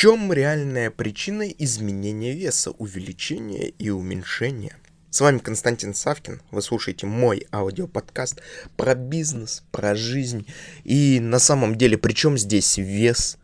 чем 0.00 0.32
реальная 0.32 0.90
причина 0.90 1.42
изменения 1.42 2.32
веса, 2.32 2.70
увеличения 2.70 3.68
и 3.68 3.90
уменьшения? 3.90 4.74
С 5.10 5.20
вами 5.20 5.36
Константин 5.36 5.92
Савкин, 5.92 6.40
вы 6.50 6.62
слушаете 6.62 7.04
мой 7.04 7.46
аудиоподкаст 7.52 8.40
про 8.78 8.94
бизнес, 8.94 9.62
про 9.70 9.94
жизнь. 9.94 10.46
И 10.84 11.20
на 11.20 11.38
самом 11.38 11.76
деле, 11.76 11.98
при 11.98 12.14
чем 12.14 12.38
здесь 12.38 12.78
вес? 12.78 13.36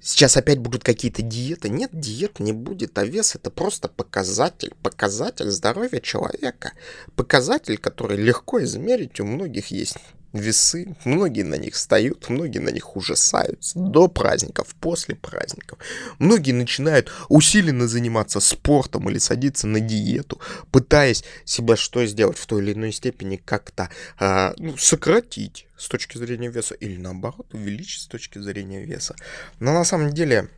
Сейчас 0.00 0.36
опять 0.36 0.58
будут 0.58 0.82
какие-то 0.82 1.22
диеты. 1.22 1.68
Нет, 1.68 1.90
диет 1.92 2.40
не 2.40 2.52
будет, 2.52 2.98
а 2.98 3.04
вес 3.04 3.36
это 3.36 3.52
просто 3.52 3.86
показатель. 3.86 4.74
Показатель 4.82 5.48
здоровья 5.48 6.00
человека. 6.00 6.72
Показатель, 7.14 7.78
который 7.78 8.16
легко 8.16 8.60
измерить, 8.64 9.20
у 9.20 9.26
многих 9.26 9.68
есть 9.68 9.98
весы, 10.34 10.96
многие 11.04 11.42
на 11.42 11.54
них 11.54 11.74
встают, 11.74 12.28
многие 12.28 12.58
на 12.58 12.70
них 12.70 12.96
ужасаются 12.96 13.78
до 13.78 14.08
праздников, 14.08 14.74
после 14.80 15.14
праздников. 15.14 15.78
Многие 16.18 16.52
начинают 16.52 17.10
усиленно 17.28 17.88
заниматься 17.88 18.40
спортом 18.40 19.08
или 19.08 19.18
садиться 19.18 19.66
на 19.66 19.80
диету, 19.80 20.40
пытаясь 20.70 21.24
себя 21.44 21.76
что 21.76 22.04
сделать 22.06 22.36
в 22.36 22.46
той 22.46 22.62
или 22.62 22.72
иной 22.72 22.92
степени 22.92 23.36
как-то 23.36 23.88
э, 24.18 24.52
ну, 24.58 24.76
сократить 24.76 25.66
с 25.76 25.88
точки 25.88 26.18
зрения 26.18 26.50
веса 26.50 26.74
или 26.74 26.96
наоборот 26.96 27.52
увеличить 27.54 28.02
с 28.02 28.06
точки 28.06 28.38
зрения 28.38 28.84
веса. 28.84 29.16
Но 29.60 29.72
на 29.72 29.84
самом 29.84 30.12
деле 30.12 30.48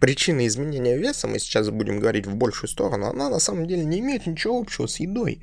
причина 0.00 0.46
изменения 0.46 0.96
веса, 0.96 1.26
мы 1.26 1.38
сейчас 1.38 1.70
будем 1.70 2.00
говорить 2.00 2.26
в 2.26 2.34
большую 2.34 2.68
сторону, 2.68 3.06
она 3.06 3.28
на 3.28 3.38
самом 3.38 3.66
деле 3.66 3.84
не 3.84 4.00
имеет 4.00 4.26
ничего 4.26 4.58
общего 4.58 4.86
с 4.86 5.00
едой. 5.00 5.42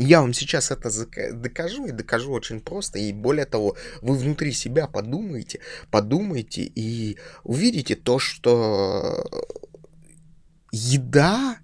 Я 0.00 0.20
вам 0.20 0.32
сейчас 0.32 0.70
это 0.70 0.90
докажу 1.32 1.86
и 1.86 1.90
докажу 1.90 2.30
очень 2.30 2.60
просто. 2.60 3.00
И 3.00 3.12
более 3.12 3.46
того, 3.46 3.76
вы 4.00 4.16
внутри 4.16 4.52
себя 4.52 4.86
подумаете, 4.86 5.58
подумайте 5.90 6.62
и 6.62 7.18
увидите 7.42 7.96
то, 7.96 8.20
что 8.20 9.28
еда, 10.70 11.58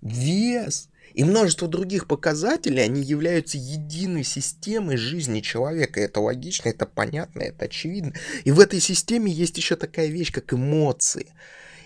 вес 0.00 0.88
и 1.12 1.24
множество 1.24 1.68
других 1.68 2.06
показателей, 2.06 2.80
они 2.80 3.02
являются 3.02 3.58
единой 3.58 4.24
системой 4.24 4.96
жизни 4.96 5.40
человека. 5.40 6.00
Это 6.00 6.20
логично, 6.20 6.70
это 6.70 6.86
понятно, 6.86 7.42
это 7.42 7.66
очевидно. 7.66 8.14
И 8.44 8.50
в 8.50 8.60
этой 8.60 8.80
системе 8.80 9.30
есть 9.30 9.58
еще 9.58 9.76
такая 9.76 10.06
вещь, 10.06 10.32
как 10.32 10.54
эмоции. 10.54 11.34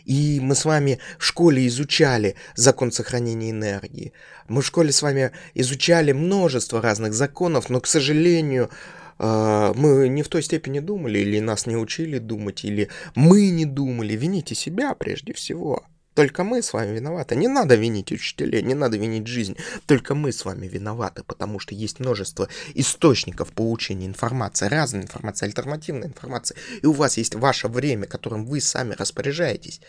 И 0.08 0.40
мы 0.40 0.54
с 0.54 0.64
вами 0.64 1.00
в 1.18 1.24
школе 1.24 1.66
изучали 1.66 2.34
закон 2.54 2.90
сохранения 2.92 3.50
энергии. 3.50 4.14
Мы 4.48 4.62
в 4.62 4.66
школе 4.66 4.90
с 4.90 5.02
вами 5.02 5.32
изучали 5.52 6.12
множество 6.12 6.80
разных 6.80 7.12
законов, 7.12 7.68
но, 7.68 7.78
к 7.82 7.86
сожалению, 7.86 8.70
э, 9.18 9.72
мы 9.76 10.08
не 10.08 10.22
в 10.22 10.28
той 10.28 10.42
степени 10.42 10.80
думали, 10.80 11.18
или 11.18 11.40
нас 11.40 11.66
не 11.66 11.76
учили 11.76 12.18
думать, 12.18 12.64
или 12.64 12.88
мы 13.14 13.50
не 13.50 13.66
думали. 13.66 14.16
Вините 14.16 14.54
себя 14.54 14.94
прежде 14.94 15.34
всего. 15.34 15.84
Только 16.18 16.42
мы 16.42 16.62
с 16.62 16.72
вами 16.72 16.96
виноваты. 16.96 17.36
Не 17.36 17.46
надо 17.46 17.76
винить 17.76 18.10
учителей, 18.10 18.60
не 18.62 18.74
надо 18.74 18.96
винить 18.96 19.28
жизнь. 19.28 19.56
Только 19.86 20.16
мы 20.16 20.32
с 20.32 20.44
вами 20.44 20.66
виноваты, 20.66 21.22
потому 21.22 21.60
что 21.60 21.76
есть 21.76 22.00
множество 22.00 22.48
источников 22.74 23.52
получения 23.52 24.06
информации, 24.06 24.66
разной 24.66 25.02
информации, 25.02 25.46
альтернативной 25.46 26.08
информации. 26.08 26.56
И 26.82 26.86
у 26.86 26.92
вас 26.92 27.18
есть 27.18 27.36
ваше 27.36 27.68
время, 27.68 28.06
которым 28.06 28.46
вы 28.46 28.60
сами 28.60 28.96
распоряжаетесь. 28.98 29.80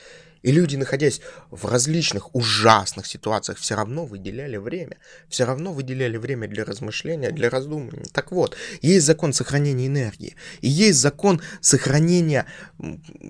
И 0.44 0.52
люди, 0.52 0.76
находясь 0.76 1.20
в 1.50 1.66
различных 1.66 2.36
ужасных 2.36 3.08
ситуациях, 3.08 3.58
все 3.58 3.74
равно 3.74 4.06
выделяли 4.06 4.58
время. 4.58 4.98
Все 5.30 5.46
равно 5.46 5.74
выделяли 5.74 6.18
время 6.18 6.48
для 6.48 6.64
размышления, 6.64 7.32
для 7.32 7.50
раздумывания. 7.50 8.06
Так 8.14 8.32
вот, 8.32 8.56
есть 8.84 9.08
закон 9.08 9.34
сохранения 9.34 9.88
энергии. 9.88 10.36
И 10.62 10.70
есть 10.70 11.00
закон 11.00 11.42
сохранения 11.60 12.46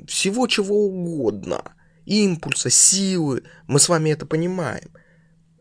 всего 0.06 0.48
чего 0.48 0.84
угодно 0.84 1.64
импульса, 2.10 2.70
силы. 2.70 3.44
Мы 3.68 3.80
с 3.80 3.88
вами 3.88 4.10
это 4.10 4.26
понимаем. 4.26 4.90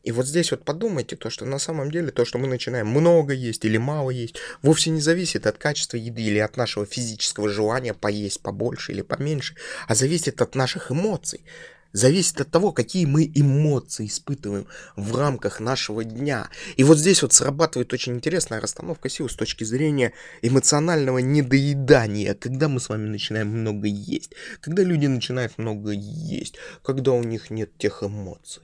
И 0.03 0.13
вот 0.13 0.27
здесь 0.27 0.51
вот 0.51 0.65
подумайте, 0.65 1.17
то, 1.17 1.29
что 1.29 1.45
на 1.45 1.59
самом 1.59 1.91
деле 1.91 2.11
то, 2.11 2.25
что 2.25 2.39
мы 2.39 2.47
начинаем 2.47 2.87
много 2.87 3.35
есть 3.35 3.65
или 3.65 3.77
мало 3.77 4.11
есть, 4.11 4.37
вовсе 4.62 4.91
не 4.91 5.03
зависит 5.03 5.47
от 5.47 5.59
качества 5.59 5.99
еды 5.99 6.22
или 6.22 6.39
от 6.39 6.56
нашего 6.56 6.87
физического 6.87 7.50
желания 7.50 7.93
поесть 7.93 8.41
побольше 8.41 8.93
или 8.93 9.03
поменьше, 9.03 9.56
а 9.87 9.95
зависит 9.95 10.41
от 10.41 10.55
наших 10.55 10.91
эмоций 10.91 11.45
зависит 11.93 12.41
от 12.41 12.50
того, 12.50 12.72
какие 12.72 13.06
мы 13.06 13.31
эмоции 13.34 14.06
испытываем 14.06 14.66
в 14.97 15.16
рамках 15.16 15.60
нашего 15.60 16.04
дня. 16.04 16.49
И 16.76 16.84
вот 16.84 16.99
здесь 16.99 17.22
вот 17.22 17.32
срабатывает 17.32 17.93
очень 17.93 18.15
интересная 18.15 18.60
расстановка 18.60 19.09
сил 19.09 19.28
с 19.28 19.34
точки 19.34 19.65
зрения 19.65 20.12
эмоционального 20.43 21.19
недоедания, 21.19 22.34
когда 22.34 22.69
мы 22.69 22.81
с 22.81 22.88
вами 22.88 23.09
начинаем 23.09 23.48
много 23.48 23.87
есть, 23.87 24.32
когда 24.60 24.82
люди 24.82 25.06
начинают 25.06 25.59
много 25.59 25.93
есть, 25.93 26.56
когда 26.82 27.12
у 27.12 27.22
них 27.22 27.50
нет 27.50 27.77
тех 27.78 28.03
эмоций, 28.03 28.62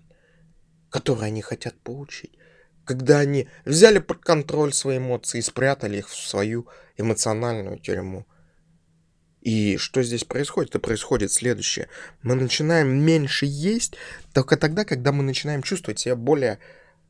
которые 0.91 1.27
они 1.27 1.43
хотят 1.43 1.75
получить. 1.81 2.33
Когда 2.85 3.21
они 3.21 3.49
взяли 3.65 3.99
под 3.99 4.19
контроль 4.19 4.75
свои 4.75 4.99
эмоции 4.99 5.39
и 5.39 5.43
спрятали 5.43 5.99
их 5.99 6.09
в 6.09 6.15
свою 6.15 6.69
эмоциональную 6.99 7.79
тюрьму. 7.79 8.27
И 9.45 9.77
что 9.77 10.03
здесь 10.03 10.25
происходит? 10.25 10.71
Это 10.71 10.79
происходит 10.81 11.31
следующее. 11.31 11.89
Мы 12.23 12.35
начинаем 12.35 12.89
меньше 12.89 13.45
есть 13.47 13.95
только 14.33 14.57
тогда, 14.57 14.85
когда 14.85 15.13
мы 15.13 15.23
начинаем 15.23 15.63
чувствовать 15.63 16.01
себя 16.01 16.17
более 16.17 16.59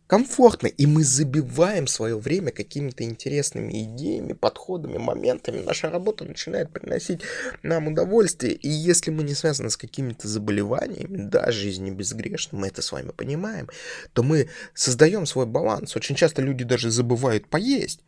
комфортно, 0.08 0.66
и 0.66 0.84
мы 0.84 1.02
забиваем 1.04 1.86
свое 1.86 2.18
время 2.18 2.50
какими-то 2.50 3.04
интересными 3.04 3.84
идеями, 3.84 4.32
подходами, 4.32 4.98
моментами. 4.98 5.62
Наша 5.64 5.90
работа 5.90 6.24
начинает 6.24 6.70
приносить 6.70 7.22
нам 7.62 7.86
удовольствие, 7.86 8.52
и 8.52 8.68
если 8.68 9.12
мы 9.12 9.22
не 9.22 9.34
связаны 9.34 9.70
с 9.70 9.76
какими-то 9.76 10.28
заболеваниями, 10.28 11.16
да, 11.16 11.50
жизни 11.52 11.90
безгрешны, 11.90 12.58
мы 12.58 12.66
это 12.66 12.82
с 12.82 12.92
вами 12.92 13.12
понимаем, 13.16 13.70
то 14.12 14.22
мы 14.22 14.50
создаем 14.74 15.24
свой 15.24 15.46
баланс. 15.46 15.96
Очень 15.96 16.16
часто 16.16 16.42
люди 16.42 16.64
даже 16.64 16.90
забывают 16.90 17.46
поесть, 17.46 18.00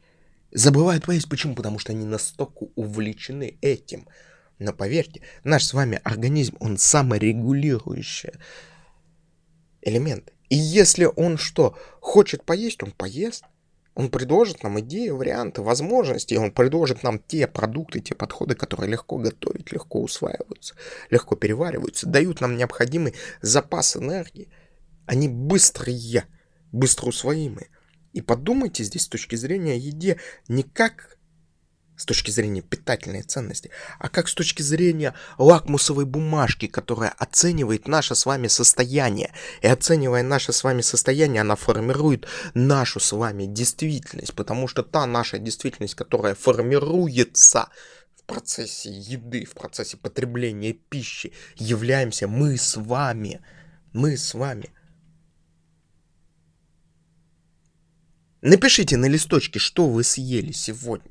Забывают 0.52 1.04
поесть. 1.04 1.28
Почему? 1.28 1.54
Потому 1.54 1.78
что 1.78 1.92
они 1.92 2.04
настолько 2.04 2.66
увлечены 2.74 3.58
этим. 3.60 4.08
Но 4.58 4.72
поверьте, 4.72 5.22
наш 5.44 5.64
с 5.64 5.74
вами 5.74 6.00
организм, 6.04 6.56
он 6.60 6.78
саморегулирующий 6.78 8.32
элемент. 9.82 10.32
И 10.48 10.56
если 10.56 11.04
он 11.04 11.36
что, 11.36 11.76
хочет 12.00 12.44
поесть, 12.44 12.82
он 12.82 12.92
поест. 12.92 13.44
Он 13.96 14.10
предложит 14.10 14.62
нам 14.62 14.78
идеи, 14.80 15.08
варианты, 15.08 15.62
возможности, 15.62 16.34
он 16.34 16.52
предложит 16.52 17.02
нам 17.02 17.18
те 17.18 17.46
продукты, 17.46 18.00
те 18.00 18.14
подходы, 18.14 18.54
которые 18.54 18.90
легко 18.90 19.16
готовить, 19.16 19.72
легко 19.72 20.02
усваиваются, 20.02 20.74
легко 21.08 21.34
перевариваются, 21.34 22.06
дают 22.06 22.42
нам 22.42 22.58
необходимый 22.58 23.14
запас 23.40 23.96
энергии. 23.96 24.50
Они 25.06 25.30
быстрые, 25.30 26.24
быстро 26.72 27.06
усвоимые. 27.06 27.68
И 28.16 28.22
подумайте 28.22 28.82
здесь 28.82 29.02
с 29.02 29.08
точки 29.08 29.36
зрения 29.36 29.76
еде 29.76 30.18
не 30.48 30.62
как 30.62 31.18
с 31.96 32.06
точки 32.06 32.30
зрения 32.30 32.62
питательной 32.62 33.20
ценности, 33.20 33.70
а 33.98 34.08
как 34.08 34.28
с 34.28 34.34
точки 34.34 34.62
зрения 34.62 35.12
лакмусовой 35.36 36.06
бумажки, 36.06 36.66
которая 36.66 37.10
оценивает 37.10 37.86
наше 37.86 38.14
с 38.14 38.24
вами 38.24 38.48
состояние. 38.48 39.34
И 39.60 39.66
оценивая 39.66 40.22
наше 40.22 40.54
с 40.54 40.64
вами 40.64 40.80
состояние, 40.80 41.42
она 41.42 41.56
формирует 41.56 42.26
нашу 42.54 43.00
с 43.00 43.12
вами 43.12 43.44
действительность, 43.44 44.32
потому 44.32 44.66
что 44.66 44.82
та 44.82 45.04
наша 45.04 45.38
действительность, 45.38 45.94
которая 45.94 46.34
формируется 46.34 47.68
в 48.16 48.24
процессе 48.24 48.90
еды, 48.90 49.44
в 49.44 49.52
процессе 49.52 49.98
потребления 49.98 50.72
пищи, 50.72 51.34
являемся 51.56 52.28
мы 52.28 52.56
с 52.56 52.76
вами. 52.76 53.42
Мы 53.92 54.16
с 54.16 54.32
вами. 54.32 54.70
Напишите 58.46 58.96
на 58.96 59.06
листочке, 59.06 59.58
что 59.58 59.88
вы 59.88 60.04
съели 60.04 60.52
сегодня. 60.52 61.10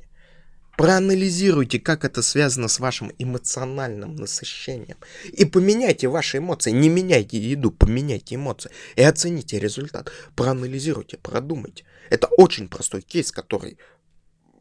Проанализируйте, 0.78 1.81
как 1.81 2.06
это 2.06 2.22
связано 2.22 2.69
с 2.69 2.79
вашим 2.79 3.12
эмоциональным 3.18 4.16
насыщением. 4.16 4.96
И 5.34 5.44
поменяйте 5.44 6.07
ваши 6.07 6.38
эмоции. 6.38 6.72
Не 6.72 6.87
меняйте 6.87 7.37
еду, 7.37 7.72
поменяйте 7.72 8.35
эмоции. 8.35 8.72
И 8.96 9.02
оцените 9.02 9.59
результат. 9.59 10.14
Проанализируйте, 10.37 11.17
продумайте. 11.17 11.84
Это 12.09 12.28
очень 12.37 12.70
простой 12.70 13.02
кейс, 13.02 13.34
который 13.34 13.79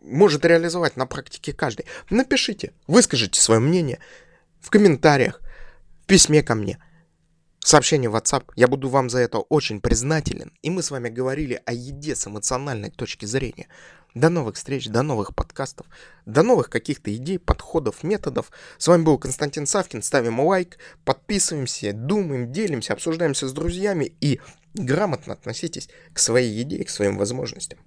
может 0.02 0.44
реализовать 0.44 0.96
на 0.96 1.06
практике 1.06 1.52
каждый. 1.52 1.86
Напишите, 2.10 2.72
выскажите 2.88 3.40
свое 3.40 3.60
мнение 3.60 4.00
в 4.60 4.70
комментариях, 4.70 5.40
в 6.02 6.06
письме 6.06 6.42
ко 6.42 6.56
мне– 6.56 6.82
сообщение 7.64 8.10
в 8.10 8.14
WhatsApp. 8.14 8.44
Я 8.54 8.68
буду 8.68 8.88
вам 8.88 9.10
за 9.10 9.18
это 9.18 9.38
очень 9.38 9.80
признателен. 9.80 10.52
И 10.62 10.70
мы 10.70 10.82
с 10.82 10.90
вами 10.90 11.08
говорили 11.08 11.60
о 11.64 11.72
еде 11.72 12.14
с 12.14 12.26
эмоциональной 12.26 12.90
точки 12.90 13.24
зрения. 13.24 13.68
До 14.14 14.28
новых 14.28 14.54
встреч, 14.54 14.86
до 14.86 15.02
новых 15.02 15.34
подкастов, 15.34 15.86
до 16.24 16.44
новых 16.44 16.70
каких-то 16.70 17.12
идей, 17.12 17.40
подходов, 17.40 18.04
методов. 18.04 18.52
С 18.78 18.86
вами 18.86 19.02
был 19.02 19.18
Константин 19.18 19.66
Савкин. 19.66 20.02
Ставим 20.02 20.38
лайк, 20.38 20.78
подписываемся, 21.04 21.92
думаем, 21.92 22.52
делимся, 22.52 22.92
обсуждаемся 22.92 23.48
с 23.48 23.52
друзьями 23.52 24.12
и 24.20 24.40
грамотно 24.74 25.32
относитесь 25.32 25.88
к 26.12 26.20
своей 26.20 26.52
еде 26.52 26.76
и 26.76 26.84
к 26.84 26.90
своим 26.90 27.16
возможностям. 27.16 27.80